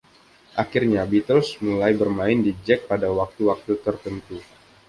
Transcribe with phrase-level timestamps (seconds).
[0.63, 4.37] Akhirnya, Beatles mulai bermain di Jac pada waktu-waktu tertentu.